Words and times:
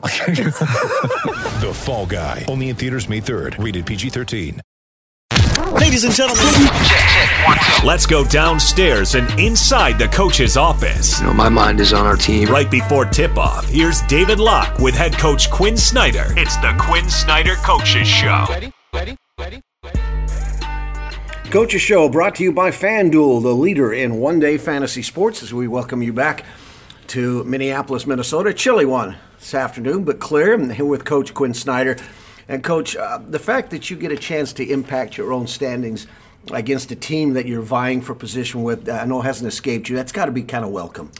The 1.60 1.72
Fall 1.74 2.06
Guy. 2.06 2.46
Only 2.48 2.70
in 2.70 2.76
theaters 2.76 3.08
May 3.08 3.20
3rd. 3.20 3.62
Rated 3.62 3.84
PG-13. 3.84 4.58
Ladies 5.72 6.04
and 6.04 6.14
gentlemen, 6.14 6.68
let's 7.84 8.06
go 8.06 8.24
downstairs 8.24 9.14
and 9.14 9.28
inside 9.38 9.98
the 9.98 10.08
coach's 10.08 10.56
office. 10.56 11.20
You 11.20 11.26
know, 11.26 11.34
my 11.34 11.50
mind 11.50 11.80
is 11.80 11.92
on 11.92 12.06
our 12.06 12.16
team. 12.16 12.48
Right 12.48 12.70
before 12.70 13.04
tip 13.04 13.36
off, 13.36 13.68
here's 13.68 14.00
David 14.02 14.40
Locke 14.40 14.78
with 14.78 14.94
head 14.94 15.16
coach 15.18 15.50
Quin 15.50 15.76
Snyder. 15.76 16.26
It's 16.30 16.56
the 16.56 16.74
Quin 16.80 17.08
Snyder 17.10 17.56
Coaches 17.56 18.08
Show. 18.08 18.46
Ready? 18.48 18.72
Ready? 18.94 19.16
Ready? 19.38 19.60
Coaches 21.50 21.82
Show 21.82 22.08
brought 22.08 22.36
to 22.36 22.42
you 22.42 22.52
by 22.52 22.70
FanDuel, 22.70 23.42
the 23.42 23.54
leader 23.54 23.92
in 23.92 24.16
one 24.16 24.40
day 24.40 24.56
fantasy 24.56 25.02
sports, 25.02 25.42
as 25.42 25.52
we 25.52 25.68
welcome 25.68 26.02
you 26.02 26.12
back 26.12 26.44
to 27.10 27.42
Minneapolis, 27.42 28.06
Minnesota. 28.06 28.54
Chilly 28.54 28.84
one 28.84 29.16
this 29.40 29.52
afternoon, 29.52 30.04
but 30.04 30.20
clear. 30.20 30.54
I'm 30.54 30.70
here 30.70 30.84
with 30.84 31.04
Coach 31.04 31.34
Quin 31.34 31.52
Snyder. 31.52 31.96
And, 32.48 32.62
Coach, 32.62 32.94
uh, 32.94 33.18
the 33.18 33.40
fact 33.40 33.70
that 33.70 33.90
you 33.90 33.96
get 33.96 34.12
a 34.12 34.16
chance 34.16 34.52
to 34.54 34.64
impact 34.64 35.16
your 35.16 35.32
own 35.32 35.48
standings 35.48 36.06
against 36.52 36.92
a 36.92 36.96
team 36.96 37.32
that 37.32 37.46
you're 37.46 37.62
vying 37.62 38.00
for 38.00 38.14
position 38.14 38.62
with, 38.62 38.88
I 38.88 39.06
know 39.06 39.20
hasn't 39.22 39.48
escaped 39.48 39.88
you, 39.88 39.96
that's 39.96 40.12
got 40.12 40.26
to 40.26 40.32
be 40.32 40.44
kind 40.44 40.64
of 40.64 40.70
welcome. 40.70 41.10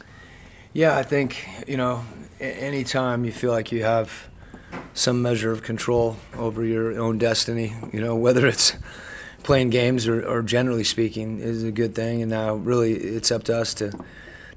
Yeah, 0.73 0.97
I 0.97 1.03
think, 1.03 1.45
you 1.67 1.77
know, 1.77 2.05
anytime 2.39 3.25
you 3.25 3.33
feel 3.33 3.51
like 3.51 3.73
you 3.73 3.83
have 3.83 4.29
some 4.95 5.21
measure 5.23 5.51
of 5.51 5.65
control 5.65 6.17
over 6.37 6.65
your 6.65 7.01
own 7.01 7.19
destiny, 7.19 7.75
you 7.93 8.01
know, 8.01 8.15
whether 8.15 8.47
it's 8.47 8.77
playing 9.43 9.71
games 9.71 10.07
or, 10.07 10.25
or 10.25 10.43
generally 10.43 10.85
speaking, 10.85 11.41
is 11.41 11.65
a 11.65 11.73
good 11.73 11.97
thing. 11.97 12.23
And 12.23 12.31
now, 12.31 12.55
really, 12.55 12.93
it's 12.93 13.33
up 13.33 13.43
to 13.45 13.59
us 13.59 13.75
to 13.75 13.93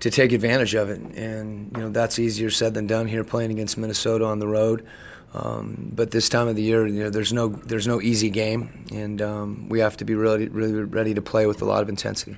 to 0.03 0.11
take 0.11 0.33
advantage 0.33 0.73
of 0.75 0.89
it. 0.89 0.99
And 0.99 1.71
you 1.73 1.81
know, 1.83 1.89
that's 1.89 2.19
easier 2.19 2.49
said 2.49 2.73
than 2.73 2.87
done 2.87 3.07
here, 3.07 3.23
playing 3.23 3.51
against 3.51 3.77
Minnesota 3.77 4.25
on 4.25 4.39
the 4.39 4.47
road. 4.47 4.85
Um, 5.33 5.91
but 5.95 6.11
this 6.11 6.27
time 6.27 6.49
of 6.49 6.57
the 6.57 6.61
year, 6.61 6.85
you 6.85 7.03
know, 7.03 7.09
there's 7.09 7.31
no 7.31 7.47
there's 7.47 7.87
no 7.87 8.01
easy 8.01 8.29
game, 8.29 8.85
and 8.91 9.21
um, 9.21 9.69
we 9.69 9.79
have 9.79 9.95
to 9.97 10.05
be 10.05 10.13
really 10.13 10.49
really 10.49 10.73
ready 10.73 11.13
to 11.13 11.21
play 11.21 11.47
with 11.47 11.61
a 11.61 11.65
lot 11.65 11.81
of 11.81 11.87
intensity. 11.87 12.35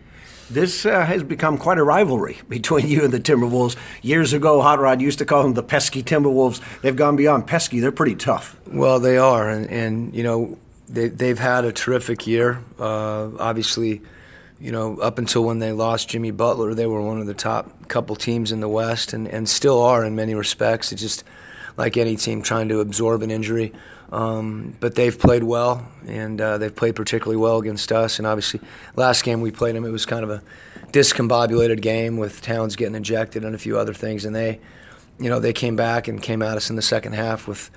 This 0.51 0.85
uh, 0.85 1.03
has 1.03 1.23
become 1.23 1.57
quite 1.57 1.79
a 1.79 1.83
rivalry 1.83 2.37
between 2.49 2.87
you 2.87 3.03
and 3.03 3.11
the 3.11 3.19
Timberwolves. 3.19 3.75
Years 4.03 4.31
ago, 4.31 4.61
Hot 4.61 4.79
Rod 4.79 5.01
used 5.01 5.17
to 5.17 5.25
call 5.25 5.41
them 5.41 5.55
the 5.55 5.63
pesky 5.63 6.03
Timberwolves. 6.03 6.61
They've 6.81 6.95
gone 6.95 7.15
beyond 7.15 7.47
pesky. 7.47 7.79
They're 7.79 7.91
pretty 7.91 8.15
tough. 8.15 8.55
Well, 8.67 8.99
they 8.99 9.17
are, 9.17 9.49
and, 9.49 9.67
and 9.71 10.15
you 10.15 10.21
know 10.21 10.59
they 10.87 11.07
they've 11.07 11.39
had 11.39 11.65
a 11.65 11.71
terrific 11.71 12.27
year. 12.27 12.63
Uh, 12.79 13.31
obviously, 13.39 14.03
you 14.59 14.71
know 14.71 14.97
up 14.97 15.17
until 15.17 15.43
when 15.43 15.59
they 15.59 15.71
lost 15.71 16.09
Jimmy 16.09 16.31
Butler, 16.31 16.73
they 16.73 16.85
were 16.85 17.01
one 17.01 17.19
of 17.19 17.27
the 17.27 17.33
top 17.33 17.87
couple 17.87 18.15
teams 18.15 18.51
in 18.51 18.59
the 18.59 18.69
West, 18.69 19.13
and, 19.13 19.27
and 19.27 19.47
still 19.47 19.81
are 19.81 20.03
in 20.03 20.15
many 20.15 20.35
respects. 20.35 20.91
It's 20.91 21.01
just 21.01 21.23
like 21.77 21.97
any 21.97 22.15
team 22.15 22.41
trying 22.41 22.69
to 22.69 22.79
absorb 22.79 23.21
an 23.21 23.31
injury. 23.31 23.73
Um, 24.11 24.75
but 24.79 24.95
they've 24.95 25.17
played 25.17 25.43
well, 25.43 25.85
and 26.07 26.39
uh, 26.39 26.57
they've 26.57 26.75
played 26.75 26.95
particularly 26.95 27.37
well 27.37 27.57
against 27.57 27.91
us. 27.91 28.19
And 28.19 28.27
obviously, 28.27 28.61
last 28.95 29.23
game 29.23 29.41
we 29.41 29.51
played 29.51 29.75
them, 29.75 29.83
it 29.83 29.89
was 29.89 30.05
kind 30.05 30.23
of 30.23 30.29
a 30.29 30.41
discombobulated 30.91 31.81
game 31.81 32.17
with 32.17 32.41
Towns 32.41 32.75
getting 32.75 32.95
ejected 32.95 33.43
and 33.43 33.55
a 33.55 33.57
few 33.57 33.77
other 33.77 33.93
things. 33.93 34.23
And 34.23 34.35
they, 34.35 34.59
you 35.19 35.29
know, 35.29 35.39
they 35.39 35.53
came 35.53 35.75
back 35.75 36.07
and 36.07 36.21
came 36.21 36.41
at 36.41 36.55
us 36.55 36.69
in 36.69 36.75
the 36.75 36.81
second 36.81 37.13
half 37.13 37.47
with 37.47 37.71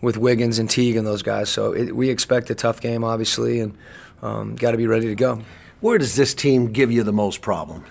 with 0.00 0.16
Wiggins 0.16 0.58
and 0.58 0.68
Teague 0.68 0.96
and 0.96 1.06
those 1.06 1.22
guys. 1.22 1.50
So 1.50 1.72
it, 1.72 1.94
we 1.94 2.08
expect 2.08 2.50
a 2.50 2.54
tough 2.54 2.80
game, 2.80 3.04
obviously, 3.04 3.60
and 3.60 3.76
um, 4.22 4.56
got 4.56 4.70
to 4.70 4.76
be 4.78 4.86
ready 4.86 5.08
to 5.08 5.14
go. 5.14 5.42
Where 5.80 5.98
does 5.98 6.14
this 6.14 6.34
team 6.34 6.72
give 6.72 6.90
you 6.92 7.02
the 7.02 7.12
most 7.12 7.40
problem? 7.40 7.84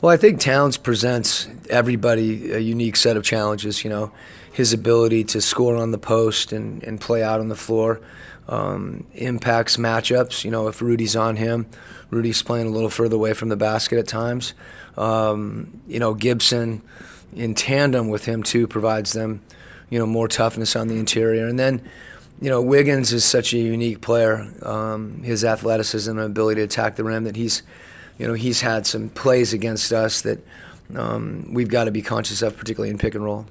Well, 0.00 0.12
I 0.12 0.16
think 0.16 0.40
Towns 0.40 0.76
presents 0.76 1.48
everybody 1.70 2.50
a 2.50 2.58
unique 2.58 2.96
set 2.96 3.16
of 3.16 3.22
challenges. 3.22 3.84
You 3.84 3.90
know, 3.90 4.12
his 4.52 4.72
ability 4.72 5.24
to 5.24 5.40
score 5.40 5.76
on 5.76 5.92
the 5.92 5.98
post 5.98 6.52
and, 6.52 6.82
and 6.82 7.00
play 7.00 7.22
out 7.22 7.38
on 7.38 7.48
the 7.48 7.54
floor 7.54 8.00
um, 8.48 9.06
impacts 9.14 9.76
matchups. 9.76 10.44
You 10.44 10.50
know, 10.50 10.66
if 10.66 10.82
Rudy's 10.82 11.14
on 11.14 11.36
him, 11.36 11.66
Rudy's 12.10 12.42
playing 12.42 12.66
a 12.66 12.70
little 12.70 12.90
further 12.90 13.14
away 13.14 13.32
from 13.32 13.48
the 13.48 13.56
basket 13.56 13.98
at 13.98 14.08
times. 14.08 14.54
Um, 14.96 15.80
you 15.86 16.00
know, 16.00 16.14
Gibson 16.14 16.82
in 17.34 17.54
tandem 17.54 18.08
with 18.08 18.24
him 18.24 18.42
too 18.42 18.66
provides 18.66 19.12
them, 19.12 19.40
you 19.88 19.98
know, 19.98 20.06
more 20.06 20.28
toughness 20.28 20.74
on 20.74 20.88
the 20.88 20.96
interior. 20.96 21.46
And 21.46 21.58
then, 21.58 21.88
you 22.42 22.50
know, 22.50 22.60
Wiggins 22.60 23.12
is 23.12 23.24
such 23.24 23.54
a 23.54 23.56
unique 23.56 24.00
player. 24.00 24.52
Um, 24.62 25.22
his 25.22 25.44
athleticism 25.44 26.10
and 26.10 26.18
ability 26.18 26.60
to 26.60 26.64
attack 26.64 26.96
the 26.96 27.04
rim 27.04 27.22
that 27.22 27.36
he's, 27.36 27.62
you 28.18 28.26
know, 28.26 28.34
he's 28.34 28.60
had 28.60 28.84
some 28.84 29.10
plays 29.10 29.52
against 29.52 29.92
us 29.92 30.22
that 30.22 30.44
um, 30.96 31.54
we've 31.54 31.68
got 31.68 31.84
to 31.84 31.92
be 31.92 32.02
conscious 32.02 32.42
of, 32.42 32.56
particularly 32.56 32.90
in 32.90 32.98
pick 32.98 33.14
and 33.14 33.22
roll. 33.22 33.46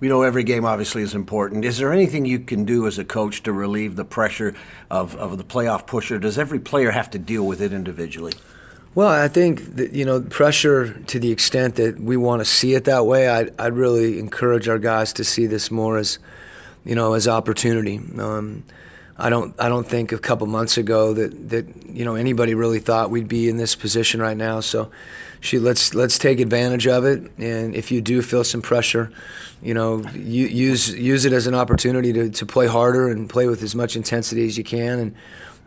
We 0.00 0.08
know 0.08 0.22
every 0.22 0.42
game 0.42 0.64
obviously 0.64 1.02
is 1.02 1.14
important. 1.14 1.64
Is 1.64 1.78
there 1.78 1.92
anything 1.92 2.26
you 2.26 2.40
can 2.40 2.64
do 2.64 2.88
as 2.88 2.98
a 2.98 3.04
coach 3.04 3.44
to 3.44 3.52
relieve 3.52 3.94
the 3.94 4.04
pressure 4.04 4.56
of, 4.90 5.14
of 5.14 5.38
the 5.38 5.44
playoff 5.44 5.86
pusher? 5.86 6.18
Does 6.18 6.36
every 6.36 6.58
player 6.58 6.90
have 6.90 7.08
to 7.10 7.20
deal 7.20 7.46
with 7.46 7.62
it 7.62 7.72
individually? 7.72 8.32
Well, 8.96 9.08
I 9.08 9.28
think 9.28 9.76
that, 9.76 9.92
you 9.92 10.04
know, 10.04 10.20
pressure 10.20 10.94
to 11.04 11.20
the 11.20 11.30
extent 11.30 11.76
that 11.76 12.00
we 12.00 12.16
want 12.16 12.40
to 12.40 12.44
see 12.44 12.74
it 12.74 12.86
that 12.86 13.06
way, 13.06 13.28
I'd, 13.28 13.54
I'd 13.60 13.74
really 13.74 14.18
encourage 14.18 14.68
our 14.68 14.80
guys 14.80 15.12
to 15.12 15.22
see 15.22 15.46
this 15.46 15.70
more 15.70 15.96
as, 15.96 16.18
you 16.86 16.94
know, 16.94 17.12
as 17.12 17.28
opportunity. 17.28 18.00
Um, 18.18 18.64
I 19.18 19.30
don't, 19.30 19.54
I 19.58 19.68
don't 19.68 19.86
think 19.86 20.12
a 20.12 20.18
couple 20.18 20.46
months 20.46 20.78
ago 20.78 21.12
that, 21.14 21.48
that, 21.50 21.66
you 21.88 22.04
know, 22.04 22.14
anybody 22.14 22.54
really 22.54 22.78
thought 22.78 23.10
we'd 23.10 23.28
be 23.28 23.48
in 23.48 23.56
this 23.56 23.74
position 23.74 24.20
right 24.20 24.36
now. 24.36 24.60
So, 24.60 24.90
she, 25.40 25.58
let's, 25.58 25.94
let's 25.94 26.18
take 26.18 26.40
advantage 26.40 26.86
of 26.86 27.04
it. 27.04 27.30
And 27.38 27.74
if 27.74 27.90
you 27.90 28.00
do 28.00 28.22
feel 28.22 28.44
some 28.44 28.62
pressure, 28.62 29.12
you 29.62 29.74
know, 29.74 30.02
you, 30.14 30.46
use, 30.46 30.92
use 30.92 31.24
it 31.24 31.32
as 31.32 31.46
an 31.46 31.54
opportunity 31.54 32.12
to, 32.12 32.30
to 32.30 32.46
play 32.46 32.66
harder 32.66 33.08
and 33.08 33.28
play 33.28 33.46
with 33.46 33.62
as 33.62 33.74
much 33.74 33.96
intensity 33.96 34.46
as 34.46 34.58
you 34.58 34.64
can. 34.64 35.14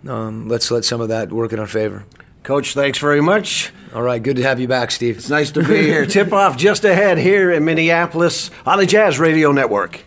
And 0.04 0.10
um, 0.10 0.48
let's 0.48 0.70
let 0.72 0.86
some 0.86 1.02
of 1.02 1.10
that 1.10 1.32
work 1.32 1.54
in 1.54 1.60
our 1.60 1.68
favor. 1.68 2.06
Coach, 2.44 2.74
thanks 2.74 3.00
very 3.00 3.22
much. 3.22 3.72
All 3.94 4.02
right, 4.02 4.22
good 4.22 4.38
to 4.38 4.44
have 4.44 4.60
you 4.60 4.68
back, 4.68 4.92
Steve. 4.92 5.18
It's 5.18 5.30
nice 5.30 5.52
to 5.52 5.64
be 5.64 5.82
here. 5.82 6.06
Tip 6.08 6.32
off 6.34 6.58
just 6.58 6.86
ahead 6.86 7.18
here 7.18 7.52
in 7.52 7.66
Minneapolis 7.66 8.50
on 8.66 8.80
the 8.80 8.86
Jazz 8.86 9.20
Radio 9.20 9.52
Network. 9.52 10.04